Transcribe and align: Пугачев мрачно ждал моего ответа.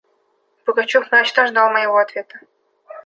Пугачев 0.63 1.03
мрачно 1.09 1.41
ждал 1.49 1.67
моего 1.71 1.97
ответа. 1.97 2.37